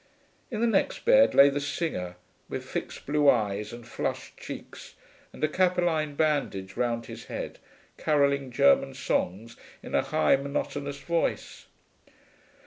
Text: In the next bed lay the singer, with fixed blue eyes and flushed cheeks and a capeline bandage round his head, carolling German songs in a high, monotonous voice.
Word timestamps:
In 0.49 0.61
the 0.61 0.65
next 0.65 1.05
bed 1.05 1.35
lay 1.35 1.49
the 1.49 1.59
singer, 1.59 2.15
with 2.49 2.65
fixed 2.65 3.05
blue 3.05 3.29
eyes 3.29 3.71
and 3.71 3.87
flushed 3.87 4.35
cheeks 4.35 4.95
and 5.31 5.43
a 5.43 5.47
capeline 5.47 6.15
bandage 6.15 6.75
round 6.75 7.05
his 7.05 7.25
head, 7.25 7.59
carolling 7.99 8.49
German 8.49 8.95
songs 8.95 9.57
in 9.83 9.93
a 9.93 10.01
high, 10.01 10.37
monotonous 10.37 10.97
voice. 11.01 11.67